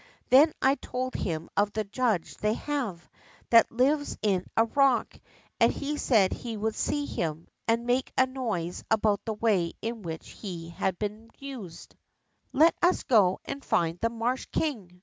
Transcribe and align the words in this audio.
Then 0.31 0.51
I 0.63 0.73
told 0.81 1.13
him 1.13 1.47
of 1.55 1.73
the 1.73 1.83
judge 1.83 2.35
they 2.37 2.55
have, 2.55 3.07
that 3.51 3.71
lives 3.71 4.17
in 4.23 4.47
a 4.57 4.65
rock, 4.65 5.13
and 5.59 5.71
he 5.71 5.95
said 5.97 6.33
he 6.33 6.57
would 6.57 6.73
see 6.73 7.05
him, 7.05 7.47
and 7.67 7.85
make 7.85 8.11
a 8.17 8.25
noise 8.25 8.83
about 8.89 9.23
the 9.25 9.35
way 9.35 9.73
in 9.79 10.01
which 10.01 10.29
he 10.31 10.69
had 10.69 10.97
been 10.97 11.29
used.'^ 11.37 11.91
THE 12.51 12.57
MARSH 12.57 12.71
FROG 12.79 12.81
35 12.81 12.81
Let 12.83 12.89
us 12.95 13.03
go 13.03 13.39
and 13.45 13.63
find 13.63 13.99
the 14.01 14.09
marsh 14.09 14.45
king 14.51 14.99